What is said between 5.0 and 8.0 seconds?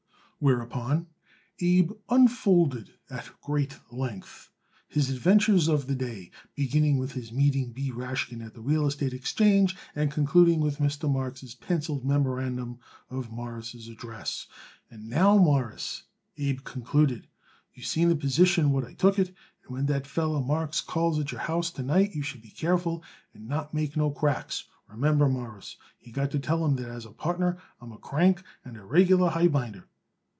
adventures of the day, beginning with his meeting B.